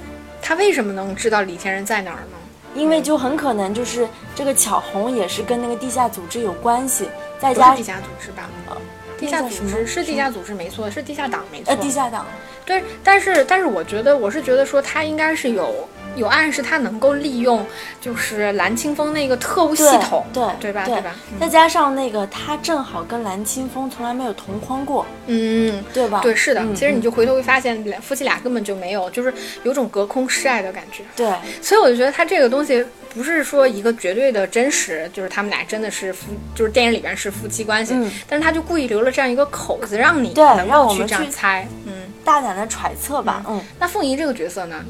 [0.47, 2.37] 他为什么能知道李天然在哪儿呢？
[2.77, 7.09] 因为就很可能就是这个巧红也是跟那个地下组织有关系，
[7.41, 8.49] 再加地下组织吧？
[8.69, 8.77] 呃，
[9.19, 11.73] 地下组织是地下组织没错，是地下党没错。
[11.73, 12.25] 呃，地下党。
[12.65, 15.89] 对，但是但是我觉得我是觉得说他应该是有。
[16.17, 17.65] 有暗示他能够利用，
[18.01, 20.85] 就是蓝清风那个特务系统，对对吧？
[20.85, 21.15] 对吧？
[21.39, 26.21] 再加上那个他正好跟蓝清风从来没有同框过，嗯，对吧？
[26.23, 26.65] 对，是的。
[26.75, 31.05] 其实你就回头会发现，夫妻俩根本就没有，就是有种隔空示爱的感觉。
[31.15, 37.95] 对，所以我就觉得他这个东西不是说一个绝对的真实，就是他们俩真的是夫，就是电影里边是夫妻关系。
[37.95, 41.93] 嗯，但是他就故意留了这样一个口子，让你对让我们去这样猜，嗯，
[42.25, 43.45] 大胆的揣测吧。
[43.49, 44.85] 嗯，那凤仪这个角色呢？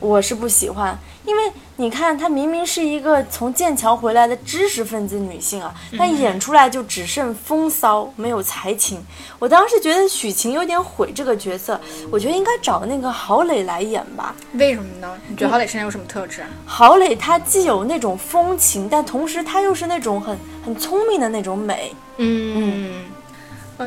[0.00, 1.42] 我是不喜欢，因为
[1.76, 8.98] 你看她明明是一个从剑桥回来的知识分子女性啊，但演出来就只剩风骚，没有才情。
[9.38, 11.78] 我当时觉得许晴有点毁这个角色，
[12.10, 14.34] 我觉得应该找那个郝蕾来演吧。
[14.54, 15.16] 为什么呢？
[15.28, 16.42] 你觉得郝蕾身上有什么特质？
[16.66, 21.94] 郝蕾她既有那种风情，但同时她又是那种很很聪明的那种美。
[22.16, 22.54] 嗯。
[22.56, 23.04] 嗯，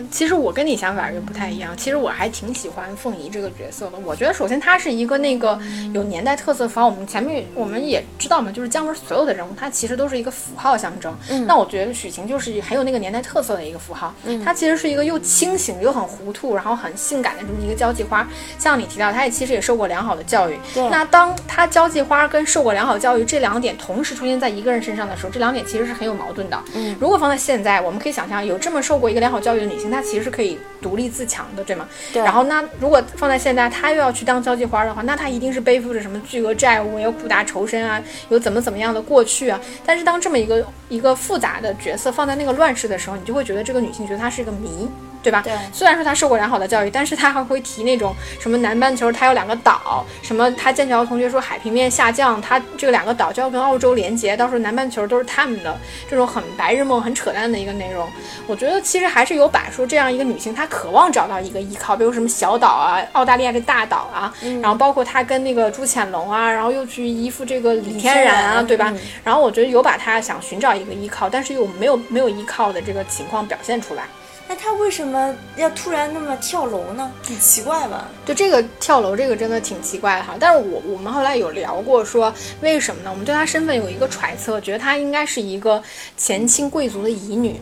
[0.10, 1.76] 其实我跟你想法又不太一样。
[1.76, 3.98] 其实我还挺喜欢凤仪这个角色的。
[4.06, 5.60] 我觉得首先她是一个那个
[5.94, 6.86] 有年代特色符号。
[6.88, 11.16] 我们前面我们也知道嘛，就是姜文所有的人物，他其实都是一个符号象征。
[11.30, 14.14] 嗯，那我觉得许晴就是很有那个年代特色的一个符号。
[14.26, 18.28] 嗯，她其实是一个又清醒又很糊涂，然后很性感的这么一个交际花。
[18.60, 20.58] 像你提到，她也其实也受过良好的教育。
[20.74, 20.88] 对。
[20.90, 26.60] 那当她交际花跟受过良好教育这两点同时出现在一个人身上的时候，这两点其实是很有矛盾的。
[26.76, 30.60] 嗯，如果放在现在，我们可以想象，有这么受过一个良好教育的女性，她其实是可以。
[30.84, 31.88] 独立自强的，对吗？
[32.12, 32.22] 对。
[32.22, 39.58] 然后那如果放在现在，她又要去当交际花的话，那她一定是背负着什么巨额债务，有苦大仇深啊，有怎么怎么样的过去啊。
[39.86, 44.90] 但是当这么一个一个复杂的角色放在那个乱世的时候，你就会觉得这个女性觉得她是一个谜。
[45.24, 45.42] 对吧？
[45.42, 58.06] 对，虽然说他受过良好的教育，但是他还会提那种什么南半球他有两个岛，什么他剑桥同学说海平面下降，他这个两个岛就要跟澳洲连接，到时候南半球都是他们的，这种很白日梦、很扯淡的一个内容。
[58.46, 64.32] 我觉得其实还是有把说这样一个女性，她渴望找到一个依靠，比如什么小岛啊，澳大利亚的大岛啊，
[64.62, 68.94] 然后包括她跟那个朱潜龙啊，然后又去依附这个李天然啊，对吧？
[69.24, 74.04] 然后我觉得有把她想寻找一个依靠，但是又没有没有依靠的这个情况表现出来。
[74.46, 77.10] 那他为什么要突然那么跳楼呢？
[77.24, 78.10] 很奇怪吧？
[78.26, 80.36] 就这个跳楼，这个真的挺奇怪的哈。
[80.38, 83.10] 但是我我们后来有聊过，说为什么呢？
[83.10, 85.82] 我们对他身份有一个揣测，觉得他应该是一个
[86.18, 87.60] 前清贵族的遗女。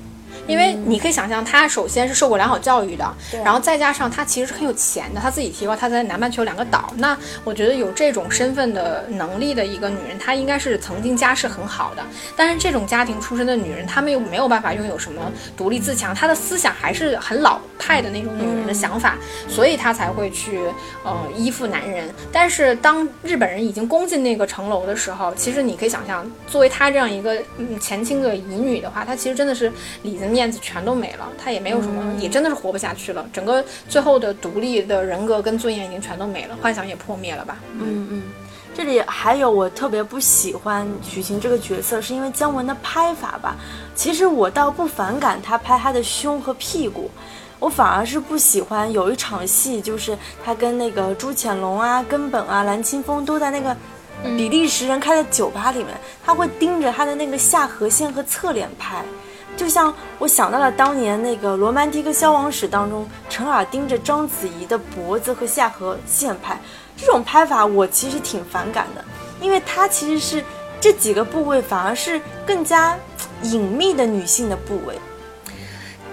[0.48, 3.14] 因为你可以想象，他首先是受过良好教育的，
[3.44, 6.94] 然后再加上他其实是很有钱的，他自己提过他在南半球两个岛。
[6.98, 12.04] 那我觉得有这种身份的能力的一个女人，她应该是曾经家世很好的。
[12.36, 15.22] 但是这种家庭出身的女人，她们又没有办法拥有什么
[15.56, 19.18] 独立自强，她的思想还是很老派的那种女人的想法，
[19.48, 20.60] 所以她才会去
[21.04, 22.14] 呃依附男人。
[22.32, 29.72] 但是当日本人已经攻进那个城楼的时候，其实你可以想象，作为她这样一个嗯前清的遗女的话，她其实真的是
[30.04, 33.26] 里子面子全都没了，他也没有什么，也真的是活不下去了。
[33.34, 37.58] 整个最后的独立的人格跟尊严已经全都没了，幻想也破灭了吧？
[37.74, 38.24] 嗯嗯，
[38.76, 43.56] 这里还有我特别不喜欢许晴这个角色，是因为姜文的拍法吧。
[43.96, 47.12] 其实我倒不反感他拍他的胸和屁股，
[47.60, 53.76] 我反而是不喜欢有一场戏，就是他跟那个朱潜龙啊、根本啊、蓝青峰都在那个
[54.24, 55.90] 比利时人开的酒吧里面，
[56.26, 59.04] 他会盯着他的那个下颌线和侧脸拍。
[59.62, 66.60] 就像我想到了当年那个《罗曼蒂克消亡史》当中，陈耳盯着章子怡的脖子和下颌线拍，
[66.98, 69.06] 这种拍法我其实挺反感的，
[69.40, 70.44] 因为它其实是
[70.80, 72.98] 这几个部位反而是更加
[73.44, 75.00] 隐秘的女性的部位。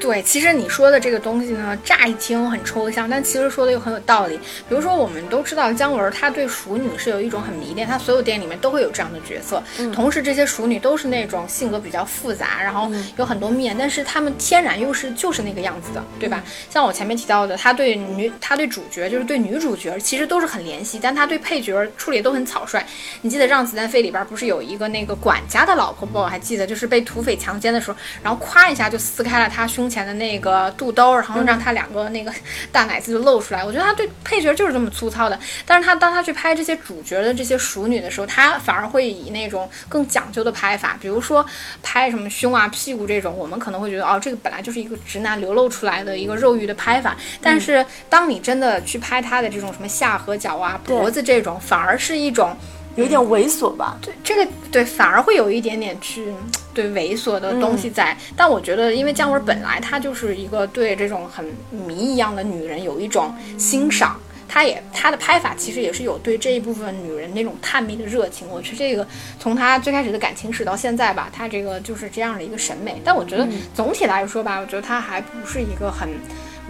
[0.00, 4.36] 对，其实你说的这个东西呢，乍一听很抽象，但其实说的又很有道理。
[4.68, 9.62] 比如说，我们都知道姜文他对熟女是有一种很迷恋，他所有电影里面都会有这样的角色。
[9.92, 16.42] 同时，这些熟女都是那种性格比较复杂，然后有很多面，但是她们天然又是就是那个样子的，对吧？
[16.70, 22.84] 像我前面提到的，他对女，他对主角就是对女主角其实都是很怜惜，但他对配角处理都很草率。
[23.22, 26.18] 你记得《让子弹飞》里边不是有一个那个管家的老婆不？
[26.18, 32.32] 我还记得，就是被土匪强奸的时候，然后咵一下就撕开了他胸前的那个肚兜，然后让他两个那个
[32.70, 33.64] 大奶子就露出来。
[33.64, 41.44] 我觉得他对配角就是这么粗糙的，但是他当他去拍这些主角的这些熟女的时候，他反而会以那种更讲究的拍法，比如说
[41.82, 52.56] 拍什么胸啊、屁股这种，我们可能会觉得哦，这个本来就是一个直男流露出来的一个肉欲的拍法，但是当你真的去拍他的这种什么下颌角啊、脖子这种，反而是一种。
[52.98, 53.96] 有点猥琐吧？
[54.02, 56.34] 对，这个对，反而会有一点点去
[56.74, 58.16] 对猥琐的东西在。
[58.36, 68.48] 但我觉得，因为姜文本来他就是一个对这种很迷一样的女人有一种欣赏，他也他的拍法其实也是有对这一部分女人那种探秘的热情。
[68.48, 69.06] 我觉得这个
[69.38, 73.00] 从他最开始的感情史到现在吧，他这个就是这样的一个审美。
[73.04, 76.08] 但我觉得总体来说吧，我觉得他还不是一个很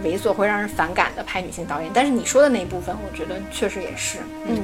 [0.03, 1.89] 猥琐会让人反感的拍女性导演。
[1.91, 4.61] 但是你说的那一部分，我觉得确实也是，嗯。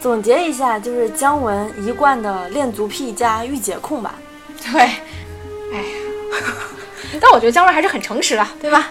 [0.00, 4.14] 总结一下，就是姜文一贯的恋足癖加御姐控吧。
[4.72, 5.88] 对，哎呀，
[7.20, 8.90] 但我觉得姜文还是很诚实的，对吧？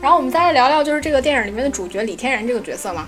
[0.00, 3.06] 然后我们再来聊聊，就是这个电影里面的主角李天然这个角色嘛。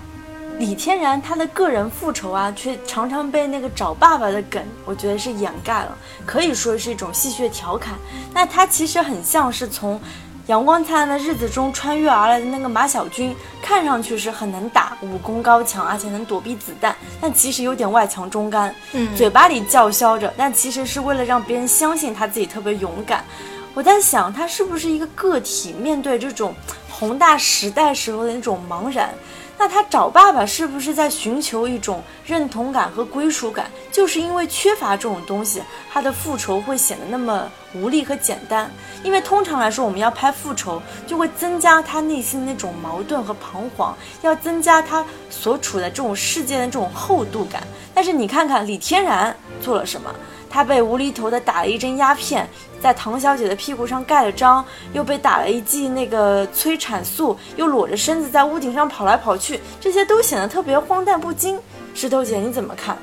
[0.58, 7.94] 李天然他的个人复仇啊，却常常被那个找爸爸的梗，我觉得是掩盖了，可以说是一种戏谑调侃。
[8.32, 10.00] 那他其实很像是从。
[10.46, 18.74] 阳光灿烂的日子中穿越而来的那个马小军，看上去是很能打，武功高强，而且能躲避子弹，但其实有点外强中干。
[18.92, 23.24] 嗯，嘴巴里叫嚣着，但其实是为了让别人相信他自己特别勇敢。
[23.72, 26.54] 我在想，他是不是一个个体，面对这种
[26.90, 29.14] 宏大时代时候的那种茫然？
[29.56, 33.70] 那他找爸爸是不是在寻求一种认同感和归属感？
[33.90, 35.62] 就是因为缺乏这种东西，
[35.92, 38.70] 他的复仇会显得那么无力和简单。
[39.02, 47.62] 因为通常来说，我们要拍复仇，就会增加他内心的那种矛盾和彷徨，要增加他所处的这种世界的这种厚度感。
[47.94, 50.12] 但是你看看李天然做了什么？
[50.54, 52.48] 他被无厘头的打了一针鸦片，
[52.80, 61.58] 在唐小姐的屁股上盖了章，又被打了一剂那个催产素，又裸着身子在屋顶上跑来跑去，这些都显得特别荒诞不经。
[61.92, 62.96] 石头姐你怎么看？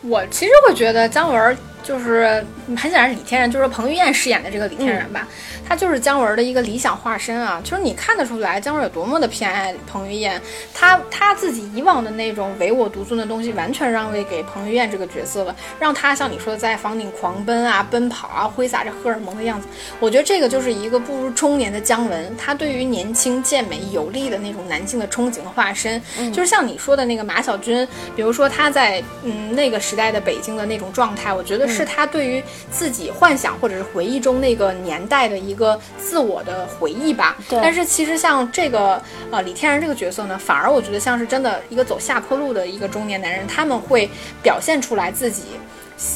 [0.00, 1.54] 我其实会觉得姜文。
[1.82, 2.44] 就是
[2.76, 5.26] 很显然，李天然就是彭于晏饰演的这个李天然吧，
[5.68, 7.60] 他就是姜文的一个理想化身啊。
[7.64, 10.40] 就是你看得出来，姜文有多么的偏爱彭于晏，
[10.72, 19.66] 他他自己以往的那种唯我独尊的东西，完全让位给彭于晏这个角色了，让他像你说的在房顶狂奔啊、奔跑啊、挥洒着荷尔蒙的样子。
[19.98, 26.00] 我觉得这个就是一个步入中年的姜文，他对于年轻、健美、有力的那种男性的憧憬的化身，
[26.32, 31.71] 就是像你说的那个马小军，比如说他在嗯那个时代的北京的那种状态，我觉得。
[31.72, 37.36] 是他对于自己幻想或者是回忆中那个年代的一个自我的回忆吧。
[37.48, 44.08] 但是其实像这个呃李天然这个角色呢，反而我觉得像是真的一个走下坡路的一个中年男人，他们会
[44.42, 45.44] 表现出来自己。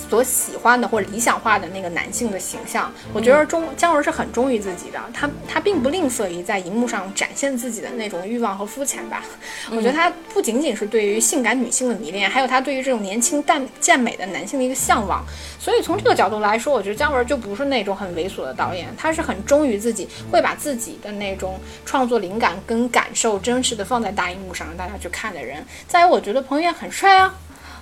[0.08, 2.92] 所喜欢的或者理想化的那个男性的形象。
[3.12, 9.22] 我觉得忠姜文是很忠于自己的，他他并不吝啬于在荧幕上展现自己的那种欲望和肤浅吧。
[9.70, 15.24] 我觉得他不仅仅是对于性感女性的迷恋，还有他对于这种年轻但健美的男性的一个向往。
[15.58, 25.64] 所以从这个角度来说，我觉得姜文就不是那种很猥琐的导演，他是很忠于自己，会把自己的那种创作灵感跟感受真实的放在大荧幕上让大家去看的人。
[25.86, 27.34] 再有，我觉得彭于晏很帅啊。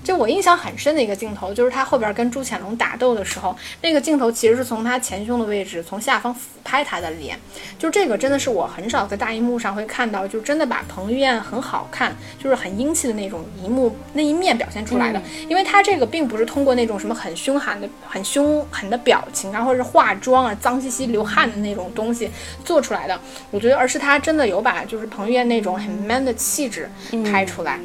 [0.05, 7.37] 就我印象很深的一个镜头，就是他后边跟朱潜龙打斗的时候，那个镜头其实是从他前胸的位置，从下方俯拍他的脸。
[7.79, 15.21] 就这个真的是我很少在大荧幕上会看到，就真的把彭于晏很好看，就是很英气的那种一幕那一面表现出来的。
[15.49, 22.31] 因为他这个并不是通过那种什么很凶悍的、很凶狠的表情啊，或者是化妆啊、脏兮兮流汗的那种东西
[22.63, 23.19] 做出来的。
[23.51, 26.91] 我觉得，而是他真的有把就是彭于晏那种很 man 的气质
[27.25, 27.81] 拍出来。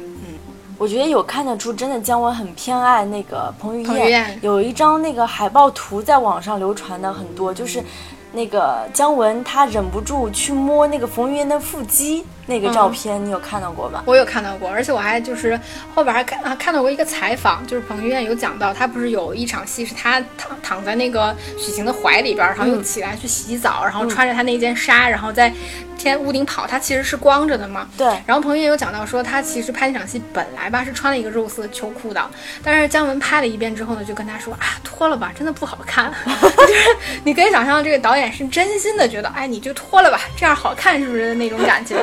[0.80, 4.38] 我觉得有看得出，真的姜文很偏爱那个彭于晏。
[4.40, 7.84] 有一张那个海报图在网上流传的很多，就是
[8.32, 12.24] 那个姜文他忍不住去摸那个彭于晏的腹肌。
[12.46, 14.02] 那个照片你有看到过吧？
[14.06, 15.58] 我有看到过，而且我还就是
[15.94, 25.52] 后边还看啊看到过一个采访，就是彭于晏有讲到，他不是有一场戏是他躺躺在那个许晴的怀里边，然后又起来去洗澡，然后穿着他那件纱，然后在
[25.96, 27.88] 天屋顶跑，他其实是光着的嘛。
[27.96, 28.06] 对。
[28.26, 32.30] 然后彭于晏有讲到说，他其实拍那场戏本来吧是穿了一个肉色秋裤的，
[32.64, 36.12] 但是姜文拍了一遍之后呢，就跟他说啊脱了吧，真的不好看。
[36.26, 41.96] 就是你可以想象这个导演是真心的觉得，哎你就脱了吧，这样好看是不是那种感觉？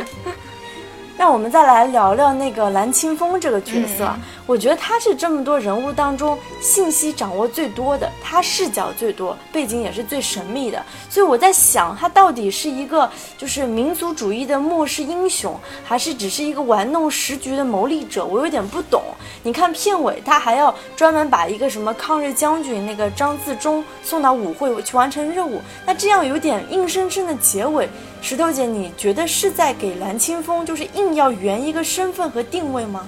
[1.17, 4.07] 让我们再来聊聊那个蓝清风这个角色。
[4.45, 10.81] 我觉得他是这么多人物当中信息掌握最多的，他视角最多，背景也是最神秘的。
[11.09, 18.23] 所以我在想，他到底是一个就是民族主义的末世英雄，还是只是一个玩弄时局的谋利者？
[18.23, 19.01] 我有点不懂。
[19.43, 27.87] 你看片尾，他还要专门把一个什么抗日将军那个张自忠送到舞会去完成任务，那这样有点硬生生的结尾。
[28.21, 33.07] 石头姐，你觉得是在给蓝青风就是硬要圆一个身份和定位吗？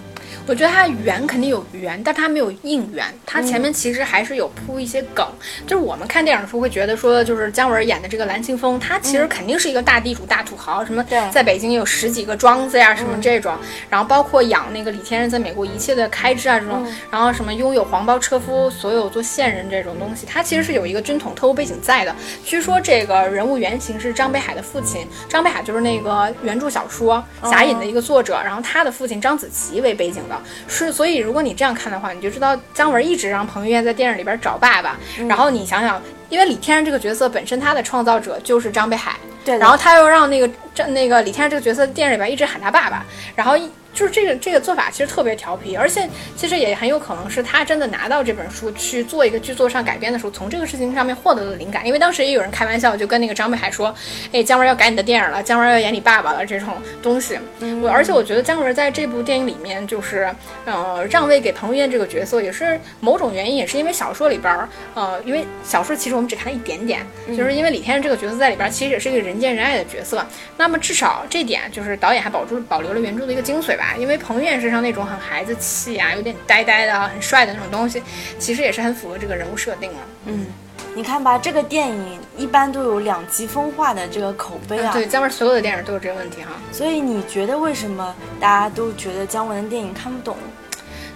[0.49, 3.05] 我觉得它圆肯定有圆，但它没有硬圆。
[3.23, 5.23] 它前面其实还是有铺一些梗。
[5.67, 13.55] 就是我们看电影的时候会觉得说，就是姜文演的这个蓝青峰，他其实肯定是一个大地主、大土豪，什么在北京有十几个庄子呀，什么这种。
[13.91, 16.83] 然后包括养那个李天任在美国一切的开支啊，这种。
[17.11, 22.15] 然后什么拥有黄包车夫，所有做线人这种东西，他其实是有一个军统特务背景在的。
[22.43, 30.38] 据说这个人物原型是张北海的父亲，张北海就是那个原著小说《侠隐》的一个作者，然后他的父亲张子琪为背景的。
[30.67, 34.97] 是，所以如果你这样看的话，你就知道姜文一直让彭于晏在电影里边找爸爸。
[35.27, 43.57] 然后你想想，因为李天然这个角色本身他的创造者就是张北海，对，然后他又让那个张那个李天然这个角色电影里边一直喊他爸爸，然后。
[43.93, 51.85] 就是这个这个做法其实特别调皮，而且其实也很有可能是他真的拿到这本书去做一个剧作上改编的时候，从这个事情上面获得了灵感。
[51.85, 53.93] 因为当时也有人开玩笑，就跟那个张北海说
[54.31, 56.69] ：“哎，姜文要改你的电影了，姜文要演你爸爸了。”这种
[57.01, 57.37] 东西。
[57.81, 60.33] 我而且我觉得姜文在这部电影里面就是
[60.65, 70.25] 呃让位给彭于晏这个角色，也是某种原因，也是因为小说里边儿呃，因为小说其实我们只看了一点点，就是因为李天任这个角色在里边其实也是一个人见人爱的角色。
[70.57, 73.95] 那么至少这点就是导演还保住保留了原著的一个精髓吧。
[73.97, 78.03] 因为彭于晏身上那种很孩子气啊，有点呆呆的、很帅的那种东西，
[78.37, 79.99] 其实也是很符合这个人物设定了。
[80.25, 80.45] 嗯，
[80.93, 84.91] 你看吧，这个电影一般都有两极分化的这个口碑啊。
[84.93, 86.51] 对，姜文所有的电影都有这个问题哈。
[86.71, 90.35] 所以你觉得为什么大家都觉得姜文的电影看不懂？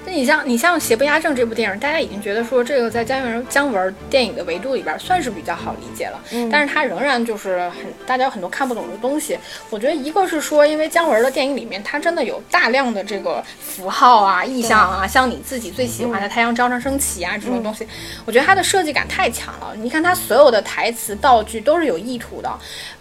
[0.05, 9.39] 那你像你像《邪不压正》这部电影，大家已经觉得说这个在姜文姜文电影的维度里边算是比较好理解了，嗯，但是它仍然就是很大家有很多看不懂的东西。
[9.69, 17.87] 我觉得一个是说，因为姜文的电影里面，它真的有大量的这个符号啊、意象啊，像你自己最喜欢的太阳照常升起啊这种东西，
[18.25, 19.73] 我觉得它的设计感太强了。
[19.77, 22.51] 你看他所有的台词道具都是有意图的，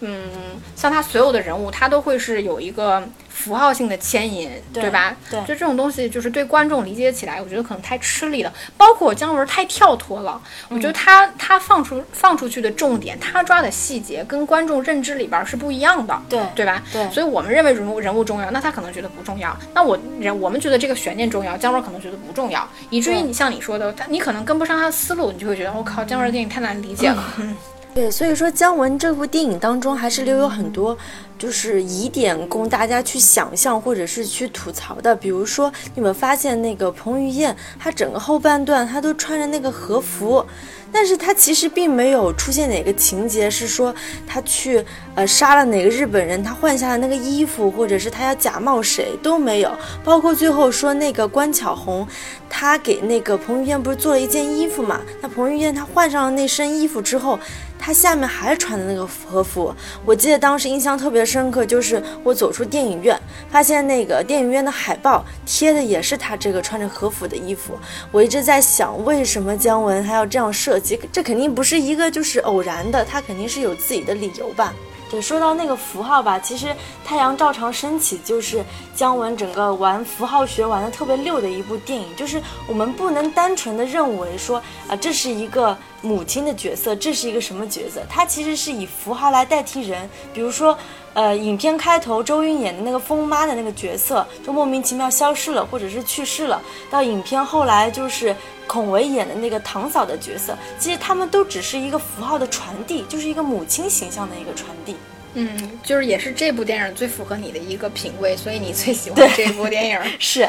[0.00, 0.30] 嗯，
[0.76, 3.02] 像他所有的人物，他都会是有一个。
[3.32, 5.16] 符号性的牵引，对吧？
[5.30, 8.52] 对，就这种东西，就是对观众理解起来，我觉得可能太吃力了。
[8.76, 16.82] 包括姜文太跳脱了，我觉得他他放出放出去的重点，他抓的细节跟观众认知里边是不一样的，对对吧？
[16.92, 19.56] 对，所以我们认为人物人物重要，那他可能觉得不重要。
[19.74, 27.24] 那我人我们觉得这个悬念重要，姜文可能觉得不重要，以至于你像你说的，他你可能跟不上他的思路，你就会觉得我靠，姜文的电影太难理解了。
[27.94, 30.96] 对，所以说姜文这部电影当中还是留有很多。
[31.42, 35.12] 就是疑点供大家去想象或者是去吐槽的。
[35.16, 40.46] 比如说，你们发现那个彭于晏，他整个后半段他都穿着那个和服。
[40.92, 43.92] 但是他其实并没有出现哪个情节是说
[44.26, 49.76] 他去呃杀了哪个日本人，他换下了那个衣服，或者是他要假冒谁都没有。
[50.04, 52.06] 包括最后说那个关巧红，
[52.48, 55.00] 他给那个彭于晏不是做了一件衣服嘛？
[55.20, 57.36] 那彭于晏他换上了那身衣服之后。
[57.84, 59.74] 他下面还穿的那个和服，
[60.04, 63.18] 我记得当时印象特别深深刻，就是我走出电影院，
[63.50, 67.72] 发现那个电影院的海报贴的也是他这个穿着和服的衣服。
[68.10, 71.00] 我一直在想，为什么姜文还要这样设计？
[71.10, 74.74] 这肯定不是一个就是偶然的，他肯定是有自己的理由吧。
[75.10, 76.66] 对，说到那个符号吧，其实
[77.04, 78.64] 《太阳照常升起》就是
[78.96, 82.06] 姜文整个玩符号学玩的特别溜的一部电影。
[82.16, 84.56] 就是我们不能单纯的认为说
[84.88, 88.00] 啊，这是一个母亲的角色，这是一个什么角色？
[88.08, 90.08] 它其实是以符号来代替人。
[90.32, 90.78] 比如说，
[91.14, 96.60] 呃，影片开头周韵演的那个疯妈的那个角色就莫名其妙消失了，或者是去世了。
[96.90, 98.34] 到影片后来就是
[98.66, 104.96] 孔维演的那个堂嫂的角色，其实他们都只是一个符号的传递，就是一个母亲形象的一个传递。
[105.34, 105.48] 嗯，
[105.82, 110.48] 就是也是这部电影最符合你的一个品味，所以你最喜欢这部电影 是。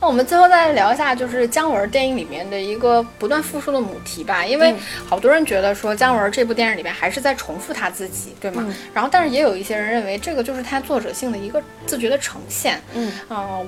[0.00, 4.74] 那我们最后再聊一下，就是姜文电影里面的一个不断复述的母题吧，因为
[5.06, 8.64] 好多人觉得说姜文这部电影里面还是在重复他自己，对吗？
[8.94, 12.80] 然后，但是也有一些人认为这个就是他作者性的一个自觉的呈现。
[12.94, 13.12] 嗯，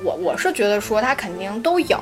[0.04, 2.00] 我我是觉得说他肯定都有，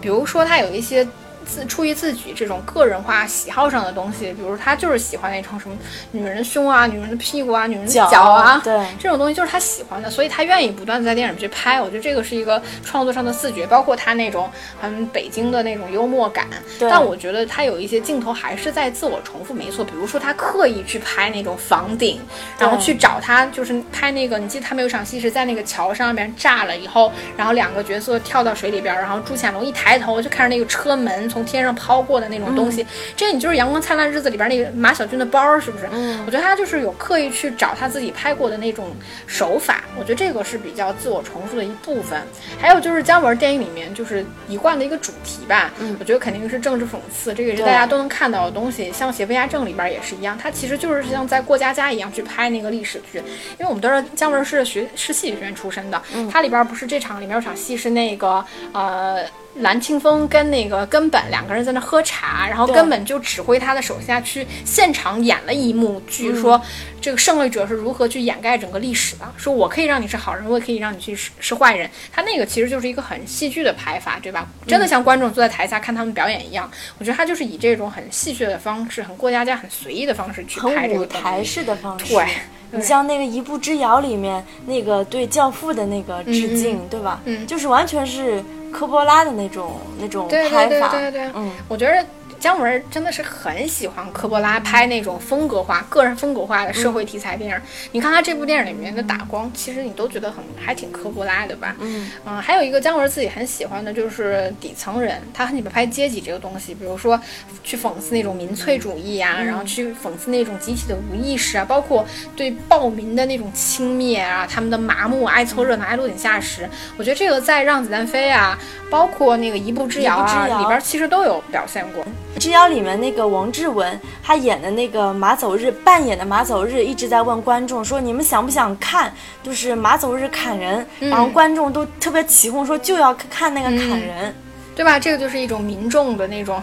[0.00, 1.06] 比如说他有一些。
[1.46, 5.76] 自出于自己这种个人化喜好上的东西，比如他就是喜欢那种什么
[6.10, 11.80] 女人的胸啊、女人的屁股啊、女人的脚啊， 对这种东西就是他喜欢的，所以他愿意不断的在电影去拍。
[11.80, 16.46] 我觉得这个是一个创作上的自觉，包括他那种很北京的那种幽默感。
[16.80, 19.84] 但我觉得他有一些镜头还是在自我重复，没错。
[19.84, 22.20] 比如说他刻意去拍那种房顶，
[22.58, 31.28] 然后去找他就是拍那个，你记得他们有场戏是在那个桥上面炸了以后，然后两个角色跳到水里边，然后朱潜龙一抬头就看着那个车门。
[31.36, 35.86] 从天上抛过的那种东西，这你就是《阳光灿烂日子》里边那个马小军的包，是不是？
[35.92, 42.18] 嗯，我觉得他就是有刻意去找他自己拍过的那种手法，我觉得这个是比较自我重复的一部分。
[42.58, 48.90] 还有就是姜文电影里面就是一贯的一个主题吧，嗯，我觉得肯定是政治讽刺，这个也是大家都能看到的东西。
[48.90, 56.00] 像《邪不压正》里边也是一样，他其实就是像在过家家一样去拍那个历史剧，因为我们都知道姜文是学是戏剧学院出身的，
[56.32, 59.22] 他里边不是这场里面有场戏是那个呃。
[59.60, 66.60] 蓝清风跟那个根本两个人在那喝茶，然后根本就指挥他的手下去现场演了一幕剧，说
[67.00, 69.24] 这个胜利者是如何去掩盖整个历史的。
[69.36, 71.88] 说我可以让你是好人，我也可以让你去是是坏人。
[72.12, 74.46] 他那个其实就是一个很戏剧的拍法，对吧？
[74.66, 76.70] 真的像观众坐在台下看他们表演一样。
[76.98, 82.12] 我觉得他就是以这种很戏谑的方式，很过家家、很随意的方式去拍这个舞台式的方式。
[82.12, 82.26] 对，
[82.72, 87.22] 你像那个《一步之遥》里面那个对教父的那个致敬，对吧？
[87.24, 88.44] 嗯，就是完全是。
[88.76, 92.04] 科波拉的那种那种拍法，对对对对对，嗯，我觉得。
[92.38, 97.60] 姜文真的是很喜欢科波拉拍那种风格化、个人风格化的社会题材电影。
[97.92, 101.74] 你看他这部电影里面的打光，其实你都觉得很还挺科波拉的吧？
[101.80, 107.20] 嗯嗯，还有一个姜文自己很喜欢的就是底层人，他很喜欢拍阶级这个东西，比如说
[107.64, 112.06] 去讽刺那种民粹主义啊，然后去讽刺那种集体的无意识啊，包括
[112.36, 116.68] 对暴民的那种轻蔑啊，他们的麻木、爱凑热闹、爱落井下石。
[116.96, 118.58] 我觉得这个在《让子弹飞》啊，
[118.90, 122.04] 包括那个《一步之遥》啊里边，其实都有表现过。
[122.38, 129.12] 之遥里面那个王志文，他演的那个马走日扮演的马走日，一直在问观众说：“你们想不想看？
[129.42, 134.34] 就是马走日砍人。”然后观众都特别起哄，说就要看那个砍人，
[134.74, 134.98] 对吧？
[134.98, 136.62] 这个就是一种民众的那种，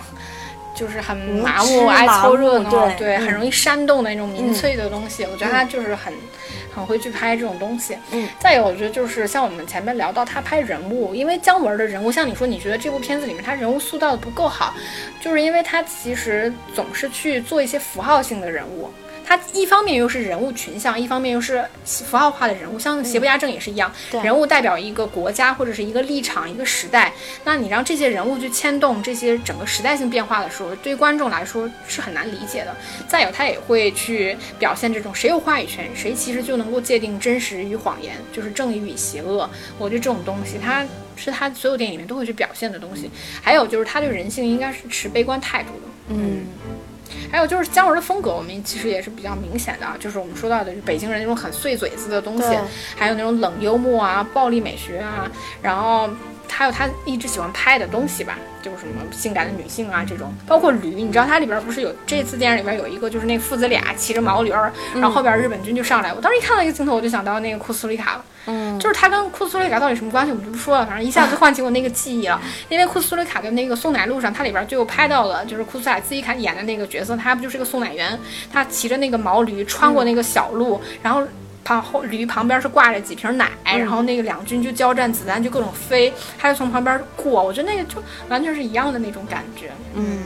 [0.75, 5.23] 就是很麻木、爱凑热闹，对对，很容易煽动的那种民粹的东西。
[5.25, 6.13] 我觉得他就是很。
[6.75, 14.73] 很会去拍这种东西，嗯，再有我觉得就是像我们前面聊到他拍人物，因为姜文的人物，像你说你觉得这部片子里面他人物塑造的不够好，
[15.21, 18.89] 就是因为他其实总是去做一些符号性的人物。
[19.25, 23.91] 它一方面又是人物群像，一方面又是符号化的人物，像邪不压正也是一样，
[24.23, 27.13] 人物代表一个国家或者是一个立场、一个时代。
[27.43, 32.75] 那你让这些人物去牵动这些整个时代性变化的时候，对于观众来说是很难理解的。
[33.07, 39.49] 再有，他也会去表现这种谁有话语权，谁其实就能够界定真实与谎言，就是正义与邪恶。
[39.77, 43.09] 我觉得这种东西，他是他所有电影里面都会去表现的东西。
[43.41, 45.87] 还有就是他对人性应该是持悲观态度的。
[46.09, 46.45] 嗯。
[47.31, 52.57] 还有就是姜文的风格，我们其实也是比较明显的，就是我们说到的北京人那种很碎嘴子的东西，
[52.95, 55.29] 还有那种冷幽默啊、暴力美学啊，
[55.61, 56.09] 然后。
[56.55, 68.25] 还有他一直喜欢拍的东西吧，就是什么性感的女性啊这种，包括驴，你知道它里边不是有这次电影里边有一个就是那父子俩骑着毛驴儿，然后后边日本军就上来，我当时一看到一个镜头，我就想到那个库斯里卡了。
[68.45, 72.41] 嗯，就是他跟库斯里卡到底什么关系，我们就不说了，反正一下子唤起我那个记忆了。
[72.69, 78.19] 因为库斯里卡的那个送奶路上，它里边就拍到了，就是库斯里卡自己看演的那个角色，他不就是个送奶员？
[78.51, 81.23] 他骑着那个毛驴穿过那个小路，然后
[81.63, 89.71] 旁后驴旁边是挂着几瓶奶，然后那个两军就交战，子弹就各种飞，他就从旁边过，我觉得那个就完全是一样的那种感觉。
[89.95, 90.23] 嗯。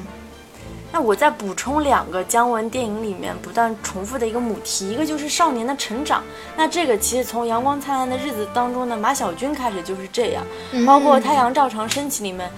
[0.91, 6.23] 那我再补充两个姜文电影里面不断重复的一个母题，一个就是少年的成长。
[6.55, 10.43] 那这个其实从《阳光灿烂的日子》当中的马小军开始就是这样，
[10.85, 12.49] 包括《太阳照常升起》里面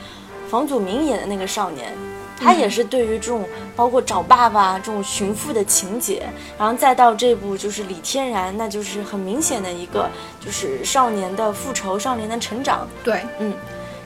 [0.47, 1.91] 房祖名演的那个少年，
[2.39, 3.43] 他也是对于这种
[3.75, 6.27] 包括找爸爸这种寻父的情节，
[6.57, 10.07] 然后再到这部就是李天然，那就是很明显的一个
[10.39, 12.87] 就是少年的复仇、少年的成长。
[13.03, 13.53] 对，嗯。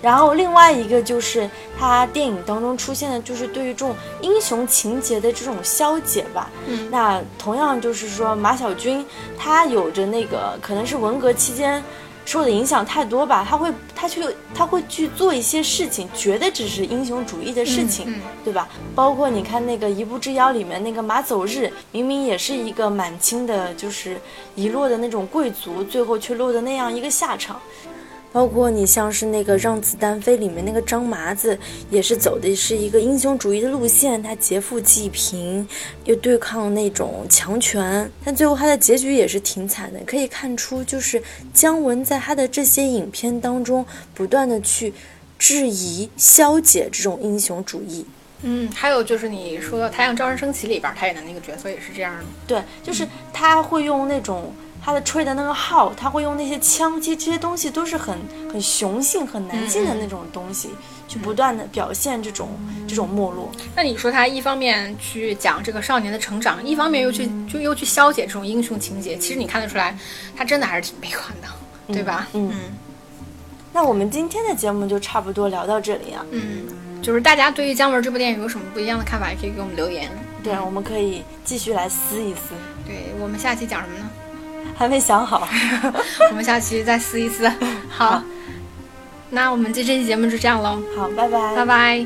[0.04, 1.50] 然后另外一个就是
[1.80, 6.50] 他电影当中出现的，就是对于这种英雄情节的这种消解吧。
[6.68, 9.04] 嗯，那同样就是说马小军
[9.40, 11.82] 他有着那个可能是文革期间
[12.26, 14.24] 受的影响太多吧，他会他去
[14.54, 18.68] 他会去做一些事情，觉得只是英雄主义的事情，对吧？
[18.94, 24.20] 包括你看那个《一步之遥》里面那个马走日，明明也是一个满清的，就是
[24.56, 27.60] 遗落的那种贵族，最后却落得那样一个下场。
[28.34, 31.58] 包括你像是那个《让子弹飞》里面那个张麻子，
[31.92, 35.66] 也是走的是一个英雄主义的路线，他劫富济贫，
[36.06, 40.00] 又对抗那种强权，但最后他的结局也是挺惨的。
[40.08, 41.22] 可以看出，就是
[41.54, 44.92] 姜文在他的这些影片当中，不断的去
[45.38, 48.04] 质疑、消解这种英雄主义。
[48.42, 52.24] 嗯，还有就是你说《太阳照常升起》里边他演的那个角色也是这样的。
[52.48, 54.52] 对，就是他会用那种。
[54.84, 58.18] 他的吹的那个号，他会用那些枪，其实这些东西都是很
[58.52, 60.72] 很雄性、很男性的那种东西，
[61.08, 62.50] 去不断的表现这种
[62.86, 63.50] 这种没落。
[63.76, 69.98] 那你说他一方面去讲这个少年的成长，一方面又去就又去消解这种英雄情节，其实你看得出来，
[70.36, 71.48] 他真的还是挺悲观的，
[71.94, 72.28] 对吧？
[72.34, 72.52] 嗯。
[73.72, 76.24] 那我们今天的节目就差不多聊到这里啊。
[76.30, 80.12] 嗯，就是大家对于姜文这部电影有什么不一样的看法，也可以给我们留言。
[80.44, 82.52] 对，我们可以继续来撕一撕。
[82.86, 84.10] 对我们下期讲什么呢？
[84.76, 85.48] 还没想好，
[86.30, 87.52] 我们下期再撕一撕。
[87.90, 88.22] 好，
[89.30, 90.82] 那我们这这期节目就这样喽。
[90.96, 92.06] 好，拜拜，拜拜。